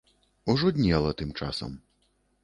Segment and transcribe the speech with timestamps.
[0.53, 1.73] Ужо днела тым часам.